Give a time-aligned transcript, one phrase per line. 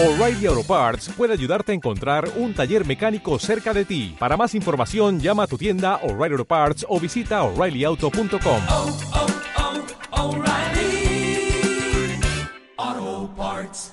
[0.00, 4.14] O'Reilly Auto Parts puede ayudarte a encontrar un taller mecánico cerca de ti.
[4.16, 8.62] Para más información, llama a tu tienda O'Reilly Auto Parts o visita oreillyauto.com.
[8.68, 8.98] oh,
[10.12, 11.50] oh, O'Reilly
[12.76, 13.92] Auto Parts.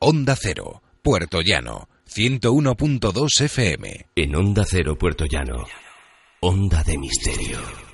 [0.00, 4.06] Onda Cero, Puerto Llano, 101.2 FM.
[4.16, 5.66] En Onda Cero Puerto Llano.
[6.40, 7.89] Onda de Misterio.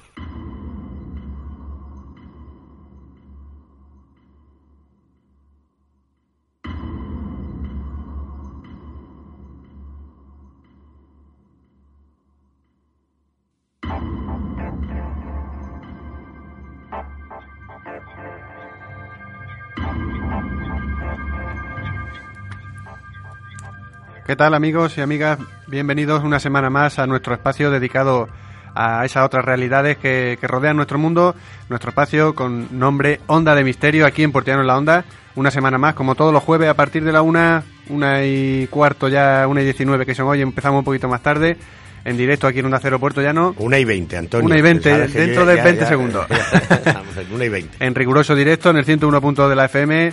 [24.27, 25.39] ¿Qué tal amigos y amigas?
[25.69, 28.29] Bienvenidos una semana más a nuestro espacio dedicado
[28.75, 31.35] a esas otras realidades que, que rodean nuestro mundo,
[31.69, 35.05] nuestro espacio con nombre Onda de Misterio aquí en Portiano en la Onda.
[35.37, 39.09] Una semana más, como todos los jueves a partir de la una, una y cuarto
[39.09, 41.57] ya, una y diecinueve que son hoy, empezamos un poquito más tarde,
[42.05, 43.55] en directo aquí en Onda Cero Puerto Llano.
[43.59, 44.47] Una y veinte, Antonio.
[44.47, 46.27] Una y veinte, dentro de ya- 20 ya- segundos.
[46.29, 47.77] ya una y veinte.
[47.85, 50.13] en riguroso directo en el 101 de la FM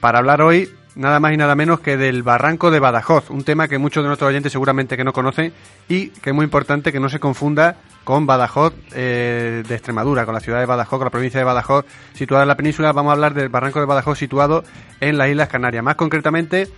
[0.00, 0.68] para hablar hoy
[1.00, 4.08] nada más y nada menos que del Barranco de Badajoz, un tema que muchos de
[4.08, 5.54] nuestros oyentes seguramente que no conocen
[5.88, 10.34] y que es muy importante que no se confunda con Badajoz eh, de Extremadura, con
[10.34, 12.92] la ciudad de Badajoz, con la provincia de Badajoz situada en la península.
[12.92, 14.62] Vamos a hablar del Barranco de Badajoz situado
[15.00, 16.68] en las Islas Canarias, más concretamente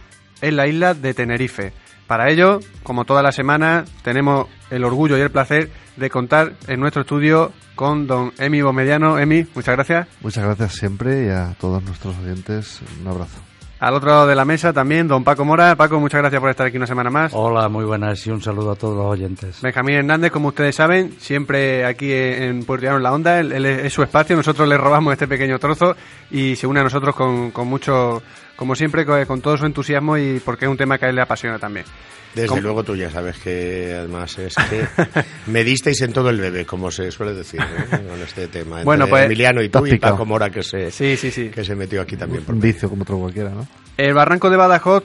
[0.40, 1.72] en la isla de Tenerife.
[2.06, 6.78] Para ello, como toda la semana, tenemos el orgullo y el placer de contar en
[6.78, 9.18] nuestro estudio con don Emi Bomediano.
[9.18, 10.06] Emi, muchas gracias.
[10.20, 13.51] Muchas gracias siempre y a todos nuestros oyentes un abrazo.
[13.82, 15.74] Al otro lado de la mesa también don Paco Mora.
[15.74, 17.32] Paco, muchas gracias por estar aquí una semana más.
[17.34, 19.60] Hola, muy buenas y un saludo a todos los oyentes.
[19.60, 23.92] Benjamín Hernández, como ustedes saben, siempre aquí en Puerto Llano en la Onda, él, es
[23.92, 25.96] su espacio, nosotros le robamos este pequeño trozo
[26.30, 28.22] y se une a nosotros con, con mucho,
[28.62, 31.22] como siempre, con, todo su entusiasmo y porque es un tema que a él le
[31.22, 31.84] apasiona también.
[32.32, 32.60] Desde ¿Cómo?
[32.62, 34.86] luego tú ya sabes que además es que
[35.48, 37.86] me disteis en todo el bebé, como se suele decir, ¿eh?
[38.08, 38.76] con este tema.
[38.76, 39.98] Entre Bueno, pues- Emiliano y tú y.
[39.98, 41.48] Paco Mora que se, Sí, sí, sí.
[41.50, 42.44] que se metió aquí también.
[42.44, 43.66] por Un vicio como otro cualquiera, ¿no?
[43.98, 45.02] El barranco de Badajoz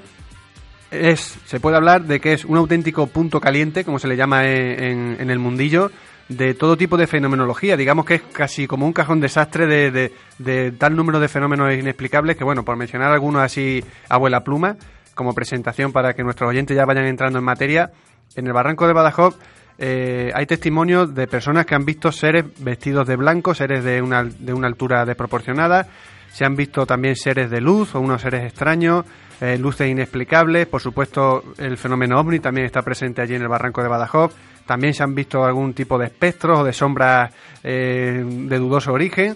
[0.92, 4.46] es, se puede hablar de que es un auténtico punto caliente, como se le llama
[4.48, 5.92] en, en- en el mundillo,
[6.30, 7.78] de todo tipo de fenomenología.
[7.78, 11.74] Digamos que es casi como un cajón desastre de, de- de tal número de fenómenos
[11.74, 14.76] inexplicables que, bueno, por mencionar algunos así, abuela pluma,
[15.16, 17.92] como presentación para que nuestros oyentes ya vayan entrando en materia,
[18.36, 19.38] en el barranco de Badajoz
[19.80, 24.24] eh, hay testimonios de personas que han visto seres vestidos de blanco, seres de una,
[24.24, 25.88] de una altura desproporcionada,
[26.38, 29.04] se han visto también seres de luz o unos seres extraños,
[29.42, 33.82] eh, luces inexplicables, por supuesto el fenómeno ovni también está presente allí en el barranco
[33.82, 37.34] de Badajoz, también se han visto algún tipo de espectros o de sombras
[37.64, 39.36] eh, de dudoso origen.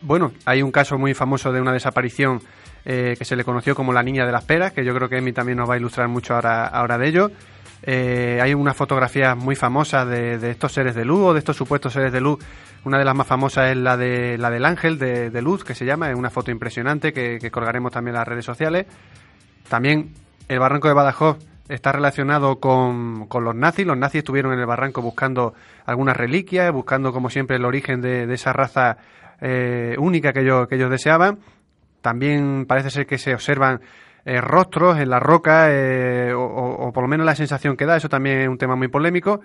[0.00, 2.40] Bueno, hay un caso muy famoso de una desaparición
[2.84, 5.16] eh, que se le conoció como la niña de las peras, que yo creo que
[5.16, 7.32] Emi también nos va a ilustrar mucho ahora, ahora de ello.
[7.82, 11.56] Eh, hay unas fotografías muy famosas de, de estos seres de luz o de estos
[11.56, 12.38] supuestos seres de luz.
[12.84, 15.84] Una de las más famosas es la de la del ángel de, luz, que se
[15.84, 18.86] llama, es una foto impresionante que, que colgaremos también en las redes sociales.
[19.68, 20.12] También
[20.48, 21.38] el barranco de Badajoz
[21.68, 23.86] está relacionado con, con los nazis.
[23.86, 25.54] Los nazis estuvieron en el barranco buscando
[25.86, 28.98] algunas reliquias, buscando como siempre el origen de, de esa raza
[29.40, 31.38] eh, única que ellos, que ellos deseaban.
[32.00, 33.80] También parece ser que se observan
[34.24, 38.08] eh, rostros en la roca, eh, o, por lo menos la sensación que da, eso
[38.08, 39.40] también es un tema muy polémico.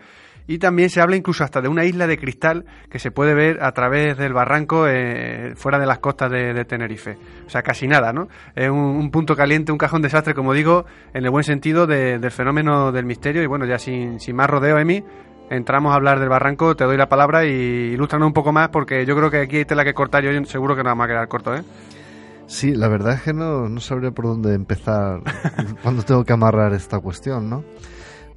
[0.49, 3.61] Y también se habla incluso hasta de una isla de cristal que se puede ver
[3.61, 7.17] a través del barranco eh, fuera de las costas de, Tenerife.
[7.45, 8.29] O sea, casi nada, ¿no?
[8.55, 12.17] Es un, un punto caliente, un cajón desastre, como digo, en el buen sentido de-
[12.19, 13.43] del fenómeno del misterio.
[13.43, 15.03] Y bueno, ya sin, sin más rodeo, Emi,
[15.49, 19.05] entramos a hablar del barranco, te doy la palabra y ilústranos un poco más porque
[19.05, 21.07] yo creo que aquí hay tela que cortar y hoy seguro que nos vamos a
[21.09, 21.61] quedar corto, ¿eh?
[22.47, 25.21] Sí, la verdad es que no, no sabría por dónde empezar
[25.83, 27.63] cuando tengo que amarrar esta cuestión, ¿no?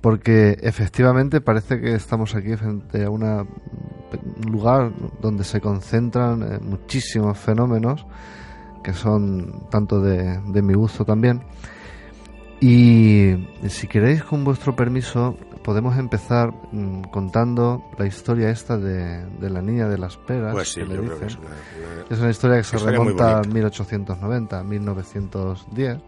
[0.01, 4.91] Porque efectivamente parece que estamos aquí frente a una- un lugar
[5.21, 8.07] donde se concentran eh, muchísimos fenómenos
[8.83, 11.43] que son tanto de, de mi gusto también.
[12.61, 13.35] Y
[13.69, 15.35] si queréis, con vuestro permiso,
[15.65, 20.53] podemos empezar mm, contando la historia esta de, de la niña de las peras.
[20.53, 21.45] Pues sí, que le yo creo que es dicen.
[21.47, 23.55] una, una- Es una historia que se Historia remonta a bonita.
[23.55, 25.99] 1890, a 1910.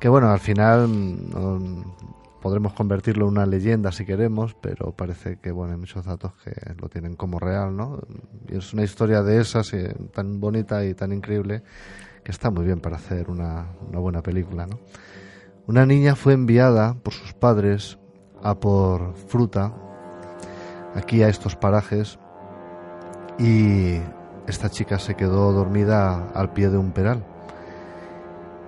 [0.00, 1.94] Que bueno, al final mm, no-
[2.42, 6.52] podremos convertirlo en una leyenda si queremos, pero parece que bueno, hay muchos datos que
[6.82, 8.00] lo tienen como real, ¿no?
[8.48, 11.62] Y es una historia de esas eh, tan bonita y tan increíble
[12.24, 14.78] que está muy bien para hacer una, una buena película, ¿no?
[15.66, 17.98] Una niña fue enviada por sus padres
[18.42, 19.72] a por fruta
[20.94, 22.18] aquí a estos parajes
[23.38, 23.98] y
[24.46, 27.24] esta chica se quedó dormida al pie de un peral.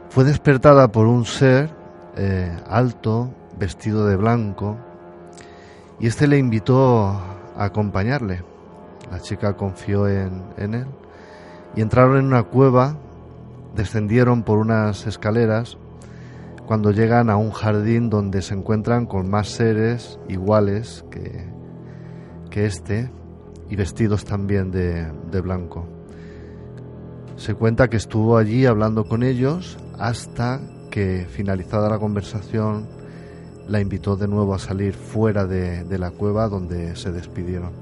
[0.09, 1.69] fue despertada por un ser
[2.17, 4.79] eh, alto, vestido de blanco,
[6.01, 8.43] y este le invitó a acompañarle.
[9.11, 10.87] La chica confió en, en él
[11.75, 12.97] y entraron en una cueva,
[13.75, 15.77] descendieron por unas escaleras
[16.67, 21.49] cuando llegan a un jardín donde se encuentran con más seres iguales que,
[22.51, 23.11] que este
[23.71, 25.87] y vestidos también de, de blanco.
[27.37, 30.61] Se cuenta que estuvo allí hablando con ellos hasta
[30.91, 32.89] que finalizada la conversación
[33.69, 37.73] la invitó de nuevo a salir fuera de, de la cueva donde se despidieron.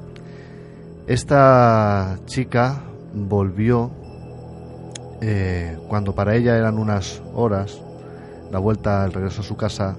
[1.07, 2.83] Esta chica
[3.15, 3.91] volvió
[5.21, 7.81] eh, cuando para ella eran unas horas,
[8.55, 9.97] la vuelta, el regreso a su casa,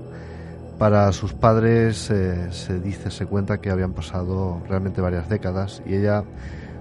[0.80, 5.96] para sus padres eh, se dice, se cuenta que habían pasado realmente varias décadas y
[5.96, 6.24] ella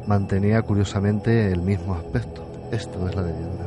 [0.06, 2.46] mantenía curiosamente el mismo aspecto.
[2.70, 3.66] Esto es la leyenda.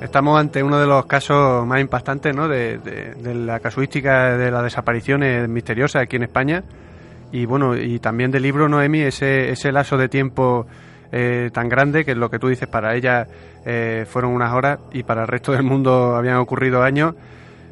[0.00, 2.48] Estamos ante uno de los casos más impactantes ¿no?
[2.48, 2.80] de,
[3.22, 6.64] la casuística de las desapariciones misteriosas aquí en España.
[7.32, 10.66] Y bueno, y también del libro Noemi, ese, ese lazo de tiempo
[11.12, 13.26] eh, tan grande que es lo que tú dices, para ella
[13.64, 17.14] eh, fueron unas horas y para el resto del mundo habían ocurrido años.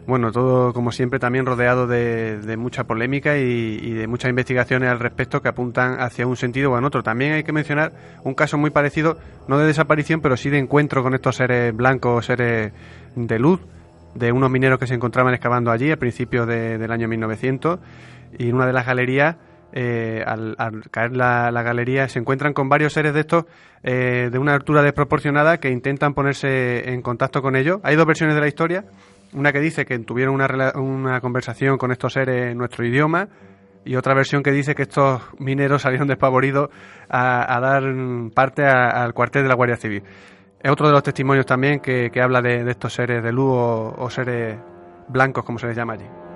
[0.07, 5.01] Bueno, todo como siempre también rodeado de, de mucha polémica y, de muchas investigaciones al
[5.01, 7.03] respecto que apuntan hacia un sentido o en otro.
[7.03, 7.93] También hay que mencionar
[8.25, 9.19] un caso muy parecido,
[9.49, 12.73] no de desaparición, pero sí de encuentro con estos seres blancos, seres
[13.17, 13.61] de luz,
[14.15, 17.79] de unos mineros que se encontraban excavando allí a principios de- del año 1900
[18.39, 19.37] y en una de las galerías,
[19.73, 20.57] eh, al,
[20.91, 23.45] caer la, galería, se encuentran con varios seres de estos
[23.83, 27.81] eh, de una altura desproporcionada que intentan ponerse en contacto con ellos.
[27.83, 28.85] Hay dos versiones de la historia.
[29.33, 33.29] Una que dice que tuvieron una, una conversación con estos seres en nuestro idioma
[33.85, 36.69] y otra versión que dice que estos mineros salieron despavoridos
[37.09, 37.83] a, dar
[38.35, 40.03] parte al cuartel de la Guardia Civil.
[40.61, 44.59] Es otro de los testimonios también que, habla de, estos seres de luz o seres
[45.09, 46.28] blancos, como se les llama allí.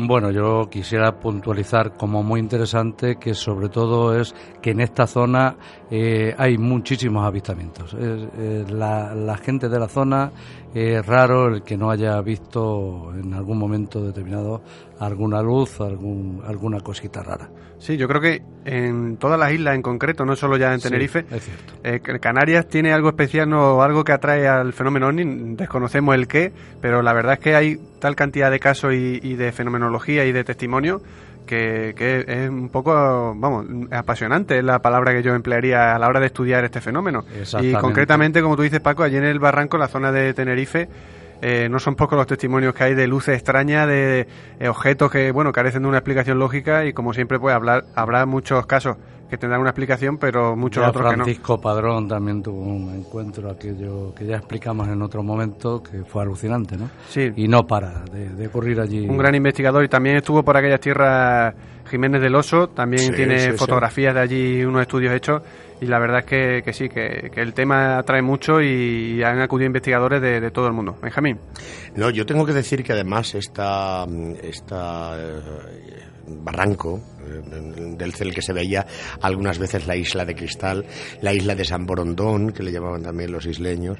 [0.00, 4.32] Bueno, yo quisiera puntualizar como muy interesante que sobre todo es
[4.62, 5.56] que en esta zona
[5.90, 7.96] eh, hay muchísimos avistamientos.
[7.98, 10.30] Eh, la gente de la zona
[10.74, 14.62] es raro el que no haya visto en algún momento determinado
[15.00, 17.48] alguna luz, algún, alguna cosita rara.
[17.78, 20.88] Sí, yo creo que en todas las islas en concreto, no solo ya en Sí,
[20.88, 21.74] Tenerife, es cierto.
[21.84, 26.52] eh, Canarias tiene algo especial, no algo que atrae al fenómeno ovni, desconocemos el qué,
[26.80, 30.32] pero la verdad es que hay tal cantidad de casos y, y de fenomenología y
[30.32, 31.00] de testimonio
[31.48, 36.06] que, que es un poco, vamos, apasionante es la palabra que yo emplearía a la
[36.06, 37.24] hora de estudiar este fenómeno.
[37.60, 40.88] Y concretamente, como tú dices, Paco, allí en el barranco, en la zona de Tenerife,
[41.40, 44.28] eh, no son pocos los testimonios que hay de luces extrañas, de,
[44.58, 48.26] de objetos que, bueno, carecen de una explicación lógica y como siempre, pues hablar, habrá
[48.26, 48.96] muchos casos
[49.28, 51.24] que tendrán una explicación, pero muchos Ya otros que no.
[51.24, 56.22] Francisco Padrón también tuvo un encuentro aquello que ya explicamos en otro momento que fue
[56.22, 56.90] alucinante, ¿no?
[57.08, 57.32] Sí.
[57.36, 59.06] Y no para de, de ocurrir allí.
[59.06, 61.54] Un gran investigador y también estuvo por aquellas tierras
[61.88, 63.56] Jiménez del Oso, también Sí, tiene sí, sí.
[63.56, 65.42] fotografías de allí, unos estudios hechos
[65.80, 69.40] y la verdad es que, que sí, que, que el tema atrae mucho y han
[69.40, 70.96] acudido investigadores de, de todo el mundo.
[71.00, 71.38] Benjamín.
[71.94, 74.04] No, yo tengo que decir que además esta,
[74.42, 75.40] esta eh,
[76.26, 78.86] barranco eh, del cel que se veía
[79.22, 80.84] algunas veces la isla de cristal,
[81.22, 83.98] la isla de San Borondón, que le llamaban también los isleños,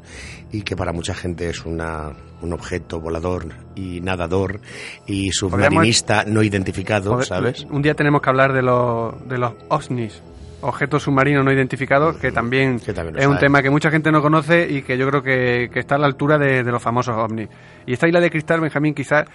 [0.51, 2.11] y que para mucha gente es una,
[2.43, 4.61] un objeto volador y nadador
[5.07, 7.67] y submarinista no identificado, ¿sabes?
[7.79, 10.21] Un día tenemos que hablar de los, de los OVNIs,
[10.63, 14.11] objetos submarinos no identificados, que también, Que también lo es un tema que mucha gente
[14.11, 16.83] no conoce y que yo creo que, que está a la altura de, de los
[16.83, 17.49] famosos OVNIs.
[17.87, 19.27] Y esta isla de cristal, Benjamín, quizás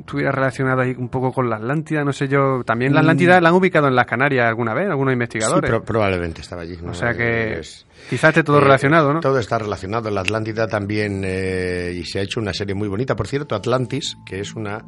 [0.00, 2.64] estuviera relacionada ahí un poco con la Atlántida, no sé yo.
[2.66, 5.14] También la Atlántida la han ubicado en las Canarias alguna vez, algunos Mm.
[5.14, 5.70] Sí, investigadores.
[5.70, 6.76] pro- probablemente estaba allí.
[6.82, 6.90] ¿no?
[6.90, 9.20] o sea que Es- quizás esté todo Eh, relacionado, ¿no?
[9.20, 10.10] Todo está relacionado.
[10.10, 13.14] La Atlántida también, eh, y se ha hecho una serie muy bonita.
[13.14, 14.82] Por cierto, Atlantis, que es una...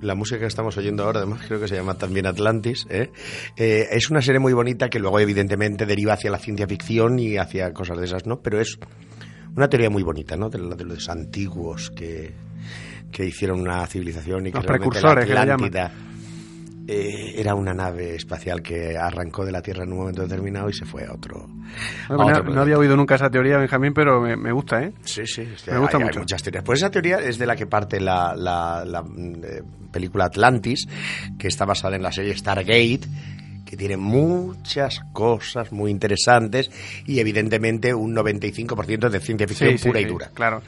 [0.00, 2.86] La música que estamos oyendo ahora, además, creo que se llama también Atlantis.
[2.88, 3.10] ¿eh?
[3.56, 7.36] Eh, es una serie muy bonita que luego, evidentemente, deriva hacia la ciencia ficción y
[7.36, 8.40] hacia cosas de esas, ¿no?
[8.40, 8.78] Pero es
[9.54, 10.48] una teoría muy bonita, ¿no?
[10.48, 12.32] De, de los antiguos que,
[13.12, 15.42] que hicieron una civilización y que Los precursores, la.
[15.42, 15.92] Atlántida
[16.92, 20.72] eh, era una nave espacial que arrancó de la Tierra en un momento determinado y
[20.72, 21.46] se fue a otro.
[22.08, 22.60] a No, otro no- no planeta.
[22.62, 24.92] había oído nunca esa teoría, Benjamín, pero me, me gusta, ¿eh?
[25.04, 26.18] Sí, sí, Me gusta hay, hay mucho.
[26.20, 26.64] muchas teorías.
[26.64, 30.86] Pues esa teoría es de la que parte la, la- la, mm, eh, película Atlantis,
[31.38, 33.00] que está basada en la serie Stargate,
[33.64, 36.70] que tiene muchas cosas muy interesantes
[37.06, 40.30] y evidentemente un 95% de ciencia ficción Sí, sí, pura y sí, dura.
[40.34, 40.60] Claro.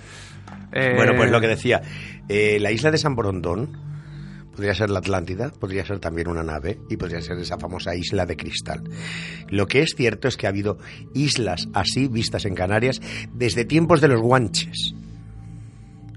[0.73, 1.83] Eh, Bueno, pues lo que decía,
[2.29, 3.91] eh, la isla de San Borondón
[4.55, 8.27] podría ser la Atlántida, podría ser también una nave y podría ser esa famosa isla
[8.27, 8.83] de cristal.
[9.49, 10.79] Lo que es cierto es que ha habido
[11.15, 13.01] islas así vistas en Canarias
[13.33, 14.95] desde tiempos de los guanches,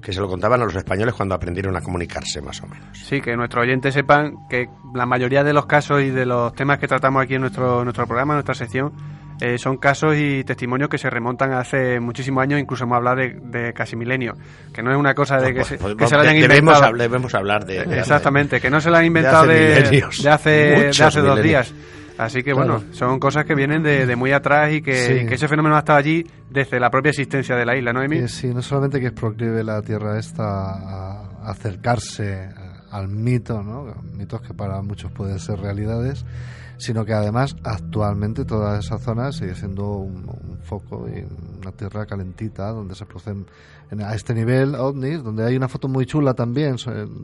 [0.01, 2.97] que se lo contaban a los españoles cuando aprendieron a comunicarse más o menos.
[2.99, 6.77] Sí, que nuestros oyentes sepan que la mayoría de los casos y de los temas
[6.77, 8.93] que tratamos aquí en nuestro, nuestro programa, en nuestra sección,
[9.41, 13.17] eh, son casos y testimonios que se remontan a hace muchísimos años, incluso hemos hablado
[13.17, 14.33] de, de casi milenio,
[14.73, 16.57] que no es una cosa de que, Pues, se, pues, que se lo hayan debemos,
[16.59, 16.85] inventado.
[16.85, 21.03] hablar, debemos hablar de, de- Exactamente, que no se lo han inventado hace de, hace,
[21.03, 21.73] hace dos días.
[22.17, 22.79] Así que Claro.
[22.79, 25.25] bueno, son cosas que vienen de, de muy atrás y que, Sí.
[25.27, 28.19] que ese fenómeno ha estado allí desde la propia existencia de la isla, ¿no, Emi?
[28.19, 32.47] Eh, sí, no solamente que es proclive la Tierra esta a acercarse
[32.91, 33.93] al mito, ¿no?
[34.13, 36.25] mitos que para muchos pueden ser realidades,
[36.77, 40.25] sino que además actualmente toda esa zona sigue siendo un,
[40.63, 41.23] foco y
[41.61, 43.45] una tierra calentita donde se producen
[43.91, 46.75] en- a este nivel ovnis, donde hay una foto muy chula también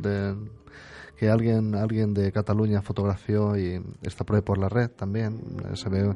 [0.02, 0.36] de,
[1.18, 5.40] que alguien alguien de Cataluña fotografió y está por ahí por la red también.
[5.74, 6.14] Se ve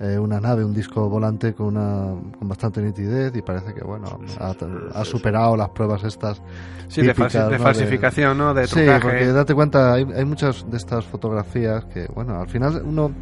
[0.00, 4.18] eh, una nave un disco volante con una con bastante nitidez y parece que bueno
[4.40, 4.54] ha,
[4.94, 6.42] ha superado las pruebas estas
[6.88, 7.64] Sí, de, típicas, falsi- de ¿no?
[7.64, 8.52] falsificación, ¿no?
[8.54, 12.82] De sí porque date cuenta hay, hay muchas de estas fotografías que bueno al final
[12.84, 13.12] uno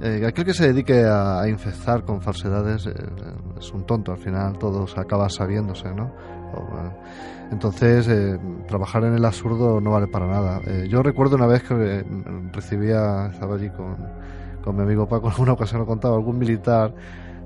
[0.00, 2.92] eh, aquel que se dedique a, a infectar con falsedades eh,
[3.58, 6.12] es un tonto al final todo se acaba sabiéndose no
[6.54, 6.90] O, eh,
[7.50, 11.62] entonces eh, trabajar en el absurdo no vale para nada Eh, yo recuerdo una vez
[11.64, 12.04] que eh,
[12.52, 13.96] recibía estaba allí con,
[14.62, 16.92] con mi amigo Paco en una ocasión lo contaba algún militar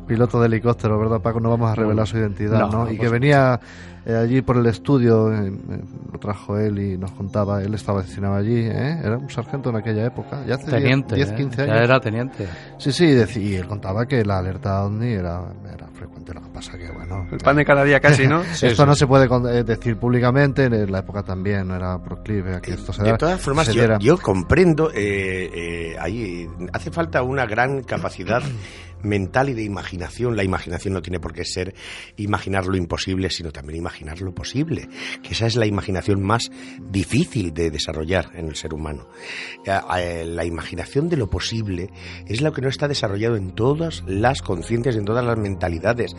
[0.06, 1.40] piloto de helicóptero, ¿verdad, Paco?
[1.40, 2.90] No vamos a revelar su identidad, No, ¿no?
[2.90, 3.60] Y que venía
[4.06, 5.80] eh, allí por el estudio, eh, eh,
[6.12, 8.98] lo trajo él y nos contaba, él estaba destinado allí, ¿eh?
[9.02, 11.14] Era un sargento en aquella época, ya hace 10, Teniente.
[11.16, 11.34] 10, ¿eh?
[11.36, 11.84] 15 Ya años.
[11.84, 12.48] era teniente.
[12.78, 13.04] Sí, sí,
[13.40, 15.42] y él contaba que la alerta OVNI era,
[15.72, 17.26] era frecuente, lo que pasa que, bueno...
[17.30, 18.42] El pan de cada día casi, ¿no?
[18.62, 22.72] esto no se puede decir públicamente, en la época también no era proclive a que
[22.72, 23.68] esto se De da- todas formas,
[24.00, 28.42] yo, comprendo, eh, eh, ahí hace falta una gran capacidad
[29.02, 30.36] mental y de imaginación.
[30.36, 31.74] La imaginación no tiene por qué ser
[32.16, 34.88] imaginar lo imposible, sino también imaginar lo posible,
[35.22, 36.50] que esa es la imaginación más
[36.90, 39.08] difícil de desarrollar en el ser humano.
[39.66, 41.90] Eh, eh, La imaginación de lo posible
[42.26, 46.14] es lo que no está desarrollado en todas las conciencias, en todas las mentalidades.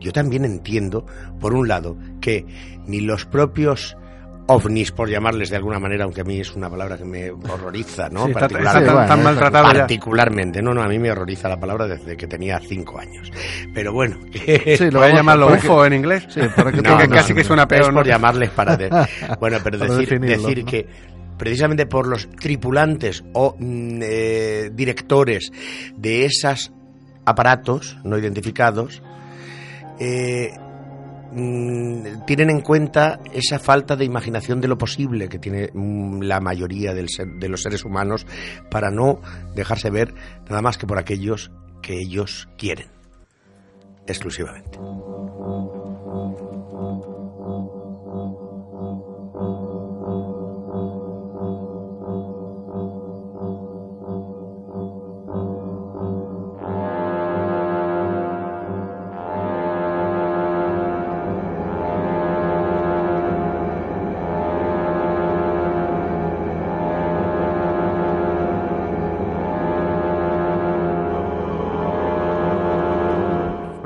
[0.00, 1.06] Yo también entiendo,
[1.40, 2.46] por un lado, que
[2.86, 3.96] ni los propios
[4.46, 8.08] ovnis, por llamarles de alguna manera, aunque a mí es una palabra que me horroriza,
[8.10, 8.24] ¿no?
[8.26, 9.08] Sí, está, está Particularmente.
[9.08, 10.62] tan, tan ya.
[10.62, 13.30] No, no, a mí me horroriza la palabra desde que tenía cinco años.
[13.72, 16.26] Pero bueno, que- Sí, lo Voy a llamarlo que- UFO en inglés.
[16.28, 18.50] Sí, para que No, tenga- que no, casi que no, suena peor, Es por llamarles
[18.50, 18.76] para...
[18.76, 18.88] de-
[19.40, 20.70] bueno, pero Para decir, definirlos, decir ¿no?
[20.70, 20.86] que
[21.38, 25.50] precisamente por los tripulantes o mm, eh, directores
[25.96, 26.70] de esos
[27.24, 29.02] aparatos no identificados,
[29.98, 30.50] eh,
[31.32, 36.40] mm, tienen en cuenta esa falta de imaginación de lo posible que tiene mm, la
[36.40, 38.26] mayoría de los seres humanos
[38.70, 39.20] para no
[39.54, 40.14] dejarse ver
[40.48, 41.50] nada más que por aquellos
[41.82, 42.88] que ellos quieren
[44.06, 44.78] exclusivamente.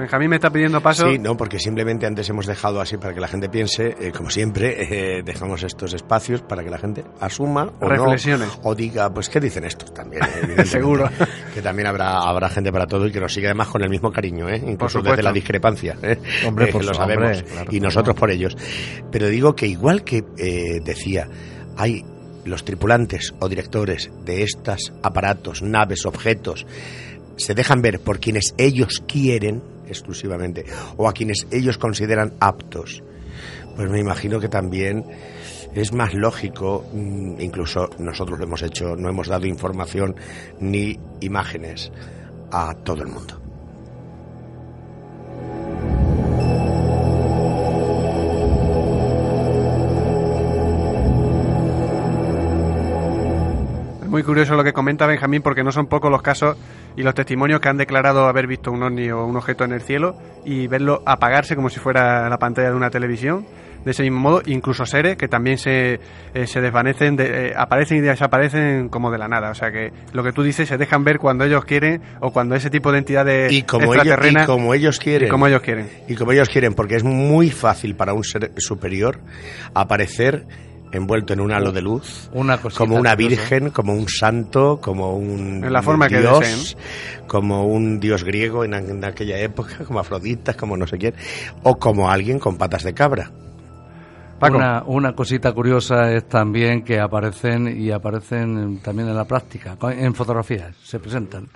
[0.08, 1.06] Benjamín me está pidiendo paso.
[1.06, 4.30] Sí, no, porque simplemente antes hemos dejado así para que la gente piense, eh, como
[4.30, 8.46] siempre, eh, dejamos estos espacios para que la gente asuma o Reflexione.
[8.46, 10.22] no, o diga, pues, ¿qué dicen estos también?
[10.64, 11.10] Seguro.
[11.52, 14.10] Que también habrá, habrá gente para todo y que nos siga además con el mismo
[14.10, 14.62] cariño, ¿eh?
[14.66, 15.98] incluso desde la discrepancia.
[16.02, 16.18] ¿eh?
[16.46, 17.36] Hombre, por lo sabemos.
[17.36, 17.84] hombre, claro, y claro.
[17.84, 18.56] nosotros por ellos.
[19.12, 21.28] Pero digo que igual que eh, decía,
[21.76, 22.02] hay
[22.46, 26.64] los tripulantes o directores de estos aparatos, naves, objetos,
[27.36, 30.64] se dejan ver por quienes ellos quieren exclusivamente
[30.96, 33.02] o a quienes ellos consideran aptos,
[33.76, 35.04] pues me imagino que también
[35.74, 40.16] es más lógico, mm, incluso nosotros lo hemos hecho, no hemos dado información
[40.60, 41.92] ni imágenes
[42.50, 43.40] a todo el mundo.
[54.02, 56.56] Es muy curioso lo que comenta Benjamín porque no son pocos los casos
[56.98, 59.80] y los testimonios que han declarado haber visto un ovni o un objeto en el
[59.82, 63.46] cielo y verlo apagarse como si fuera la pantalla de una televisión.
[63.84, 66.00] de ese mismo modo, incluso seres que también se,
[66.34, 69.50] eh, se desvanecen, de- eh, aparecen y desaparecen como de la nada.
[69.50, 72.56] O sea que lo que tú dices se dejan ver cuando ellos quieren o cuando
[72.56, 75.28] ese tipo de entidades Y como, ellos, y extraterrenas como ellos quieren.
[75.28, 75.88] y como ellos quieren.
[76.08, 79.20] Y como ellos quieren, porque es muy fácil para un ser superior
[79.74, 80.44] aparecer
[80.92, 85.62] envuelto en un halo de luz, Una como una virgen, como un santo, como un
[85.64, 86.78] En la forma que dios, deseen.
[87.26, 91.14] como un dios griego en, en aquella época, como Afrodita, como no sé quién,
[91.62, 93.30] o como alguien con patas de cabra.
[94.38, 94.56] Paco.
[94.56, 99.90] Una, una cosita curiosa es también que aparecen y aparecen también en la práctica, co-
[99.90, 101.48] en fotografías, se presentan.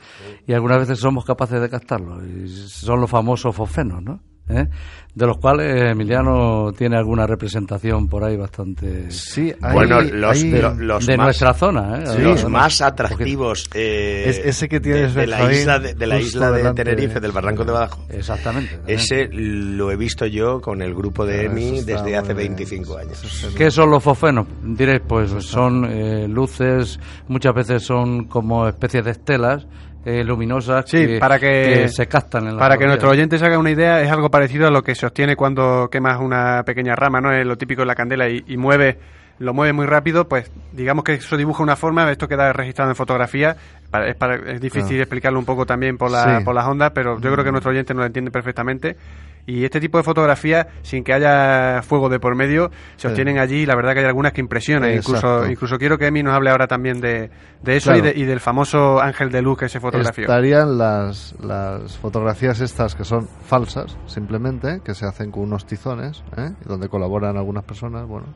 [0.48, 2.18] Y algunas veces somos capaces de captarlo.
[2.26, 4.18] Y son los famosos fosfenos, ¿no?
[4.52, 4.68] ¿Eh?
[5.14, 9.10] De los cuales Emiliano tiene alguna representación por ahí bastante...
[9.10, 12.06] Sí, hay, bueno, los, hay- lo- los de más, nuestra zona, ¿eh?
[12.06, 12.22] Sí.
[12.22, 16.18] los más atractivos eh, Es- ese que tienes, de, de la isla de, de la
[16.18, 16.72] isla de.
[16.72, 18.08] Tenerife, del barranco de Badajoz.
[18.08, 18.78] Exactamente.
[18.86, 22.54] Ese lo he visto yo con el grupo de EMI desde hace bien.
[22.56, 23.52] 25 años.
[23.54, 24.46] ¿Qué son los fosfenos?
[24.64, 29.66] Diréis, pues son eh, luces, muchas veces son como especies de estelas
[30.04, 33.46] eh, luminosas Sí, que, para que- se captan en la Para que nuestros oyentes se
[33.46, 36.94] hagan una idea, es algo parecido a lo que se obtiene cuando quemas una pequeña
[36.96, 37.32] rama, ¿no?
[37.32, 38.98] Es lo típico de la candela y, y mueve,
[39.38, 42.96] lo mueve muy rápido, pues digamos que eso dibuja una forma, esto queda registrado en
[42.96, 43.56] fotografía.
[43.90, 45.02] Para- es, para- es difícil Claro.
[45.02, 46.44] explicarlo un poco también por, la, Sí.
[46.44, 48.96] por las ondas, pero yo creo que nuestro oyente nos lo entiende perfectamente.
[49.44, 53.62] Y este tipo de fotografías, sin que haya fuego de por medio, se obtienen allí
[53.62, 54.90] y la verdad que hay algunas que impresionan.
[54.92, 55.50] Incluso, Exacto.
[55.50, 57.28] incluso quiero que Emi nos hable ahora también de,
[57.62, 57.98] de eso Claro.
[57.98, 60.22] y, de- y del famoso ángel de luz que se fotografió.
[60.24, 66.22] Estarían las, las fotografías estas que son falsas, simplemente, que se hacen con unos tizones,
[66.36, 66.52] ¿eh?
[66.64, 68.26] donde colaboran algunas personas, bueno.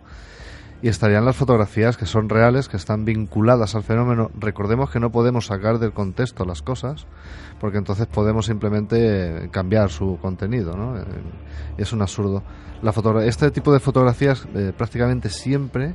[0.83, 4.31] Y estarían las fotografías que son reales, que están vinculadas al fenómeno.
[4.39, 7.07] Recordemos que no podemos sacar del contexto las cosas,
[7.61, 10.99] porque entonces podemos simplemente cambiar su contenido, ¿no?
[10.99, 11.05] Eh,
[11.79, 12.43] Es un absurdo.
[12.83, 15.95] La fotogra- este tipo de fotografías eh, prácticamente siempre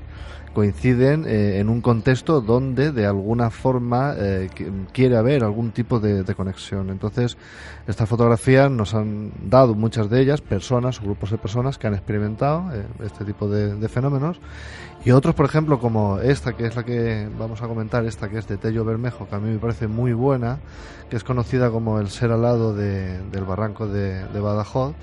[0.53, 5.99] coinciden eh, en un contexto donde de alguna forma eh, qui- quiere haber algún tipo
[5.99, 6.89] de, de conexión.
[6.89, 7.37] Entonces,
[7.87, 11.93] estas fotografías nos han dado muchas de ellas personas o grupos de personas que han
[11.93, 14.39] experimentado eh, este tipo de, de fenómenos
[15.05, 18.37] y otros, por ejemplo, como esta que es la que vamos a comentar, esta que
[18.37, 20.59] es de Tello Bermejo, que a mí me parece muy buena,
[21.09, 24.93] que es conocida como el ser alado de- del barranco de, de Badajoz.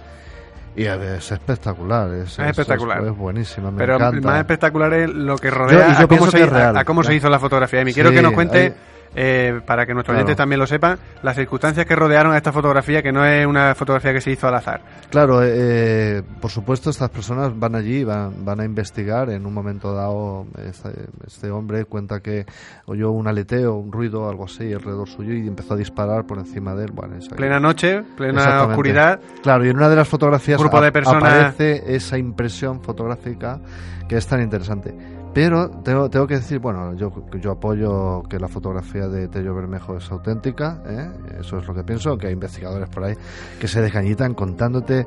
[0.76, 3.04] Y es espectacular, es, espectacular.
[3.04, 4.28] es, buenísima, me Pero encanta.
[4.28, 7.06] más espectacular es lo que rodea yo a, cómo se, que es a- cómo se
[7.08, 7.16] claro.
[7.16, 7.82] hizo la fotografía.
[7.82, 8.74] Y Sí, quiero que nos cuente, hay-
[9.14, 10.24] eh, para que nuestros Claro.
[10.26, 13.74] oyentes también lo sepan, las circunstancias que rodearon a esta fotografía, que no es una
[13.74, 14.80] fotografía que se hizo al azar.
[15.10, 19.30] Claro, eh, por supuesto, estas personas van allí, van, van a investigar.
[19.30, 20.90] En un momento dado, este,
[21.26, 22.46] este hombre cuenta que
[22.86, 26.74] oyó un aleteo, un ruido, algo así, alrededor suyo y empezó a disparar por encima
[26.74, 26.92] de él.
[26.92, 27.16] Bueno.
[27.36, 29.20] Plena noche, plena oscuridad.
[29.42, 33.60] Claro, y en una de las fotografías Grupo de personas- aparece esa impresión fotográfica
[34.08, 34.94] que es tan interesante.
[35.34, 39.96] Pero tengo, tengo que decir, bueno, yo, yo apoyo que la fotografía de Tello Bermejo
[39.96, 41.10] es auténtica, ¿eh?
[41.40, 43.14] eso es lo que pienso, que hay investigadores por ahí
[43.60, 45.06] que se desgañitan contándote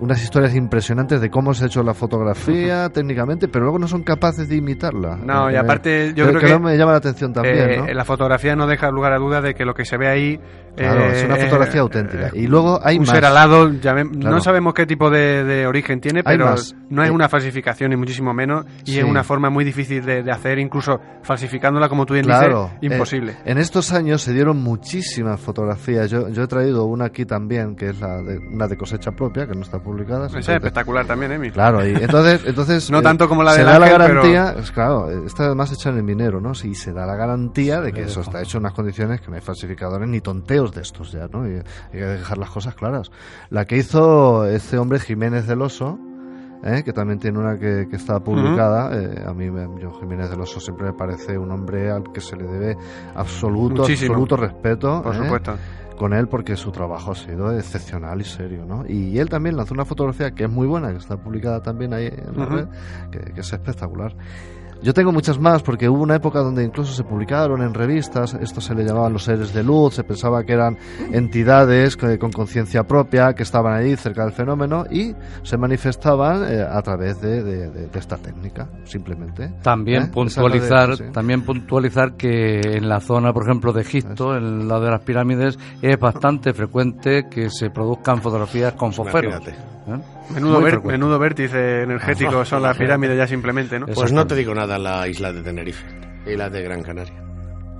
[0.00, 4.02] unas historias impresionantes de cómo se ha hecho la fotografía técnicamente, pero luego no son
[4.02, 5.16] capaces de imitarla.
[5.16, 7.86] No, y Eh, aparte yo creo que que, me llama la atención también, eh, ¿no?
[7.86, 10.40] la fotografía no deja lugar a dudas de que lo que se ve ahí
[10.76, 12.30] Claro, eh, es una fotografía auténtica.
[12.34, 13.10] Y luego hay un más.
[13.14, 14.36] ser alado, llame- Claro.
[14.36, 16.54] no sabemos qué tipo de, de origen tiene, pero
[16.90, 18.98] no es Eh, una falsificación ni muchísimo menos y Sí.
[18.98, 22.92] es una forma muy difícil de, de hacer, incluso falsificándola como tú bien Claro, dices,
[22.96, 23.32] imposible.
[23.32, 26.10] eh, en estos años se dieron muchísimas fotografías.
[26.10, 29.46] Yo, yo he traído una aquí también, que es la de, una de cosecha propia,
[29.46, 30.26] que no está publicada.
[30.26, 31.50] Esa es espectacular también, Emi.
[31.50, 34.70] Claro, y entonces, entonces No eh, tanto como la se del da la garantía, es
[34.70, 36.54] claro, eh, está además hecha en el minero, ¿no?
[36.54, 39.36] Sí, se da la garantía de que eso está hecho en unas condiciones que no
[39.36, 41.48] hay falsificadores ni tonteos de estos ya, ¿no?
[41.48, 43.10] Y hay que dejar las cosas claras.
[43.50, 45.98] La que hizo este hombre Jiménez del Oso,
[46.64, 46.82] ¿eh?
[46.84, 48.90] que también tiene una que, que está publicada.
[48.92, 49.46] eh, a mí,
[49.80, 52.76] yo Jiménez del Oso siempre me parece un hombre al que se le debe
[53.14, 54.12] absoluto, Muchísimo.
[54.14, 55.02] absoluto respeto.
[55.02, 55.18] Por ¿eh?
[55.18, 55.54] supuesto.
[55.96, 58.84] Con él porque su trabajo ha sido excepcional y serio, ¿no?
[58.86, 62.06] Y él también lanzó una fotografía que es muy buena, que está publicada también ahí
[62.06, 62.66] en la red,
[63.10, 64.14] que, que es espectacular.
[64.82, 68.60] Yo tengo muchas más porque hubo una época donde incluso se publicaron en revistas, esto
[68.60, 70.76] se le llamaban los seres de luz, se pensaba que eran
[71.12, 76.62] entidades que- con conciencia propia que estaban ahí cerca del fenómeno y se manifestaban eh,
[76.62, 79.52] a través de, de- de- de esta técnica, simplemente.
[79.62, 80.10] También ¿Eh?
[80.12, 81.04] puntualizar, sí.
[81.12, 85.58] también puntualizar que en la zona, por ejemplo, de Egipto, en la de las pirámides,
[85.82, 89.34] es bastante frecuente que se produzcan fotografías con fosferos.
[89.34, 89.56] Imagínate.
[89.88, 90.15] ¿eh?
[90.34, 90.80] Menudo, ver-
[91.18, 93.86] vértice energético son las pirámides ya simplemente, ¿no?
[93.86, 95.84] Es- Pues no te digo nada la isla de Tenerife
[96.26, 97.22] y la de Gran Canaria.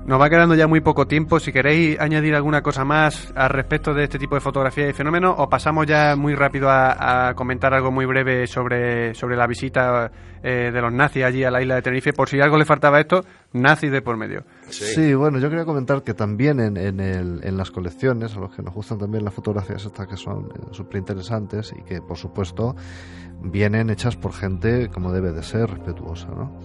[0.07, 1.41] Nos va quedando ya muy poco tiempo.
[1.41, 5.35] Si queréis añadir alguna cosa más al respecto de este tipo de fotografía y fenómenos,
[5.37, 10.13] o pasamos ya muy rápido a, a comentar algo muy breve sobre, sobre la visita
[10.45, 12.13] eh, de los nazis allí a la isla de Tenerife.
[12.13, 14.45] Por si algo le faltaba a esto, nazis de por medio.
[14.69, 15.13] Sí.
[15.15, 18.63] bueno, yo quería comentar que también en, en, el, en las colecciones, a los que
[18.63, 22.77] nos gustan también las fotografías estas que son eh, súper interesantes y que, por supuesto,
[23.43, 26.61] vienen hechas por gente como debe de ser, respetuosa, ¿no?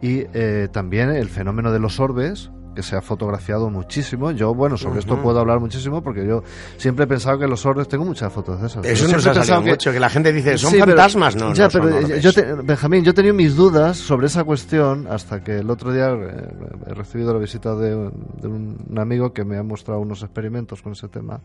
[0.00, 4.30] Y eh, también el fenómeno de los orbes, que se ha fotografiado muchísimo.
[4.30, 6.42] Yo, bueno, sobre esto puedo hablar muchísimo porque yo
[6.78, 8.84] siempre he pensado que los orbes, tengo muchas fotos de esas.
[8.86, 11.36] Eso nos ha salido que- mucho, que la gente dice, son Sí, pero- fantasmas.
[11.36, 12.22] No, ya, no son pero orbes.
[12.22, 15.92] yo te- Benjamín, yo he tenido mis dudas sobre esa cuestión hasta que el otro
[15.92, 16.48] día eh,
[16.86, 17.90] he recibido la visita de,
[18.40, 21.40] de un amigo que me ha mostrado unos experimentos con ese tema,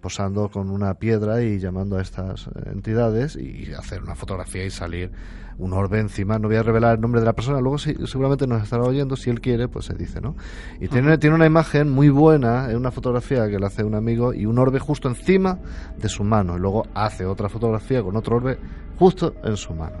[0.00, 5.10] posando con una piedra y llamando a estas entidades y hacer una fotografía y salir
[5.58, 6.38] un orbe encima.
[6.38, 9.14] No voy a revelar el nombre de la persona, luego sí- seguramente nos estará oyendo,
[9.16, 10.34] si él quiere, pues se dice, ¿no?
[10.80, 14.32] Y tiene, tiene una imagen muy buena, en una fotografía que le hace un amigo
[14.32, 15.58] y un orbe justo encima
[15.98, 16.56] de su mano.
[16.56, 18.58] Y luego hace otra fotografía con otro orbe
[18.98, 19.96] justo en su mano.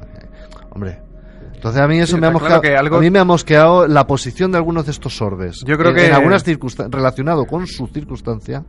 [0.70, 1.02] Hombre.
[1.54, 2.78] Entonces a mí eso Sí, me ha claro mosqueado.
[2.78, 5.60] algo- A mí me ha mosqueado la posición de algunos de estos orbes.
[5.66, 8.64] Yo creo En- que- en algunas circunstancias relacionado con su circunstancia.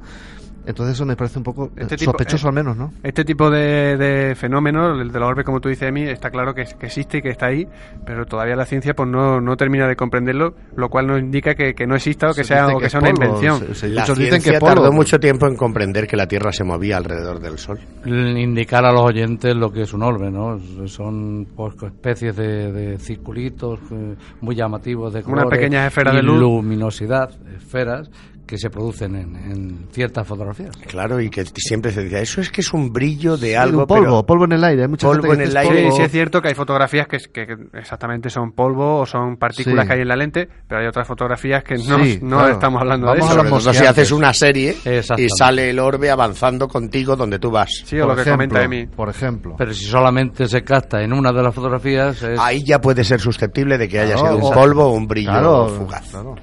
[0.66, 2.94] Entonces eso me parece un poco eh, Este tipo- sospechoso eh, al menos, ¿no?
[3.04, 6.30] Este tipo de, de fenómenos, el de la orbe, como tú dices a mí, está
[6.30, 7.68] claro que, que existe y que está ahí,
[8.06, 11.74] pero todavía la ciencia pues no, no termina de comprenderlo, lo cual nos indica que,
[11.74, 13.60] que no exista o que Se sea, o que sea una polvo, invención.
[13.60, 14.76] se- se- La muchos dicen que polvo.
[14.76, 17.80] tardó mucho tiempo en comprender que la Tierra se movía alrededor del Sol.
[18.06, 20.60] indicar a los oyentes lo que es un orbe, ¿no?
[20.88, 26.24] Son pues, especies de, de circulitos eh, muy llamativos de colores pequeñas esferas y de
[26.24, 26.40] luz.
[26.40, 28.10] luminosidad, esferas
[28.52, 30.76] que se producen en, en ciertas fotografías.
[30.86, 33.80] Claro, y que siempre se decía, eso es que es un brillo de Sí, algo,
[33.84, 34.82] un polvo, pero polvo en el aire.
[34.82, 35.78] Hay mucha Polvo gente que en dice el es aire.
[35.80, 35.96] Sí, polvo.
[35.96, 39.84] sí es cierto que hay fotografías que, que- que exactamente son polvo o son partículas
[39.86, 39.88] Sí.
[39.88, 42.54] que hay en la lente, pero hay otras fotografías que no, Sí, no claro.
[42.54, 43.20] estamos hablando Vamos
[43.64, 43.74] de a eso.
[43.74, 44.76] si haces una serie
[45.18, 47.70] y sale el orbe avanzando contigo donde tú vas.
[47.86, 48.86] Sí, o lo que ejemplo, comenta Emi.
[48.88, 49.56] Por ejemplo.
[49.58, 53.22] Pero si solamente se capta en una de las fotografías, es- Ahí ya puede ser
[53.22, 56.10] susceptible de que haya Claro, sido un polvo o un brillo Claro, fugaz.
[56.12, 56.36] claro.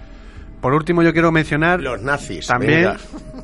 [0.61, 2.47] Por último, yo quiero mencionar Los nazis.
[2.47, 2.97] También, venga.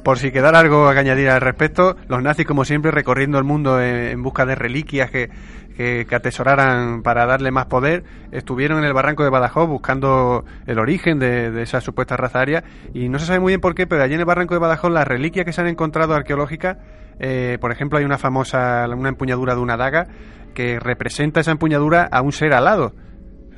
[0.03, 3.81] por si quedara algo que añadir al respecto, los nazis, como siempre, recorriendo el mundo
[3.81, 5.31] en, busca de reliquias que,
[5.77, 10.79] que, que atesoraran para darle más poder, estuvieron en el barranco de Badajoz buscando el
[10.79, 13.87] origen de, de esa supuesta raza aria y no se sabe muy bien por qué,
[13.87, 16.79] pero allí en el barranco de Badajoz las reliquias que se han encontrado arqueológicas,
[17.19, 20.09] eh, por ejemplo, hay una famosa, una empuñadura de una daga
[20.55, 22.95] que representa esa empuñadura a un ser alado.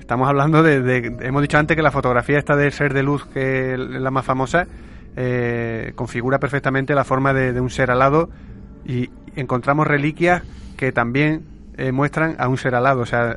[0.06, 3.26] Estamos hablando de, de- hemos dicho antes que la fotografía esta del ser de luz
[3.26, 4.68] que es la más famosa
[5.16, 8.28] eh, configura perfectamente la forma de, de un ser alado
[8.84, 10.44] y encontramos reliquias
[10.76, 11.44] que también
[11.76, 13.00] eh, muestran a un ser alado.
[13.00, 13.36] O sea,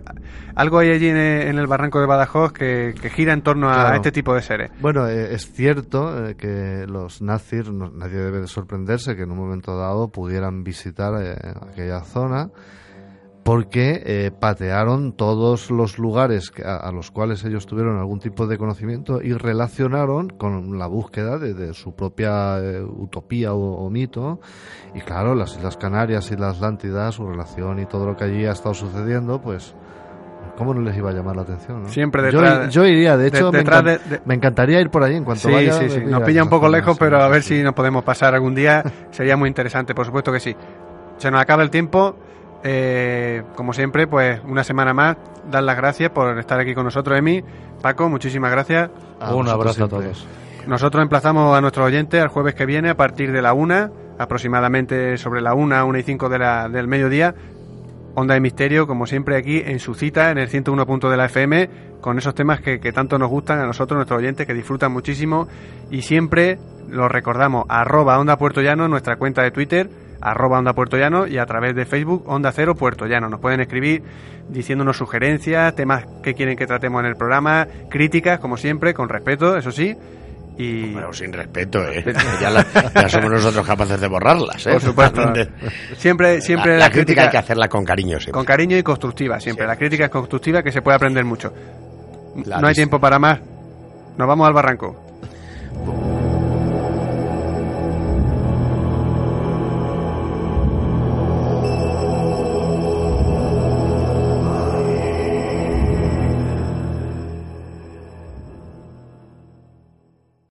[0.53, 3.67] algo hay allí en el, en el barranco de Badajoz que, que gira en torno
[3.71, 3.95] a Claro.
[3.95, 4.69] este tipo de seres.
[4.79, 9.31] Bueno, eh, es cierto eh, que los nazis, no- nadie debe de sorprenderse que en
[9.31, 11.35] un momento dado pudieran visitar eh,
[11.71, 12.49] aquella zona
[13.49, 18.59] porque eh, patearon todos los lugares a, a los cuales ellos tuvieron algún tipo de
[18.59, 24.39] conocimiento y relacionaron con la búsqueda de, de su propia eh, utopía o, o mito.
[24.93, 28.45] Y claro, las Islas Canarias y la Atlántida, su relación y todo lo que allí
[28.45, 29.73] ha estado sucediendo, pues...
[30.55, 31.83] ¿Cómo no les iba a llamar la atención?
[31.83, 31.89] no?
[31.89, 34.79] Siempre Yo- detrás- yo, iría, de de- hecho, me, detrás encan- de- de- me encantaría
[34.81, 35.71] ir por allí en cuanto Sí, vaya.
[35.73, 36.01] sí, sí.
[36.01, 38.83] me Nos pilla un poco lejos, pero a ver si nos podemos pasar algún día.
[39.09, 40.55] Sería muy interesante, por supuesto que sí.
[41.17, 42.15] Se nos acaba el tiempo.
[42.63, 45.17] Eh, como siempre, pues una semana más.
[45.49, 47.43] Dar las gracias por estar aquí con nosotros, Emi.
[47.81, 48.89] Paco, muchísimas gracias.
[49.19, 50.27] A un abrazo a todos.
[50.67, 55.17] Nosotros emplazamos a nuestros oyentes al jueves que viene a partir de la una, aproximadamente
[55.17, 57.33] sobre la una, una y cinco de la, del mediodía.
[58.15, 61.25] Onda de Misterio, como siempre, aquí en su cita, en el 101 punto de la
[61.25, 61.69] FM,
[62.01, 65.47] con esos temas que, que tanto nos gustan a nosotros, nuestros oyentes, que disfrutan muchísimo.
[65.89, 69.89] Y siempre lo recordamos, arroba Onda Puerto Llano, nuestra cuenta de Twitter,
[70.21, 73.29] arroba Onda Puerto Llano, y a través de Facebook, Onda Cero Puerto Llano.
[73.29, 74.03] Nos pueden escribir
[74.49, 79.55] diciéndonos sugerencias, temas que quieren que tratemos en el programa, críticas, como siempre, con respeto,
[79.57, 79.95] eso sí.
[80.57, 82.03] Y Bueno, sin respeto, ¿eh?
[82.41, 84.71] Ya, la- ya somos nosotros capaces de borrarlas, ¿eh?
[84.73, 85.21] Por supuesto.
[85.95, 88.33] siempre, siempre la, la, la crítica hay que hacerla con cariño siempre.
[88.33, 89.65] con cariño y constructiva, siempre.
[89.65, 91.53] La crítica es constructiva que se puede aprender mucho.
[92.45, 93.39] No hay tiempo para más.
[94.17, 96.18] Nos vamos al barranco.